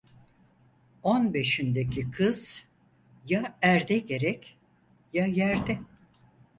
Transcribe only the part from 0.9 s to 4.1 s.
On beşindeki kız, ya erde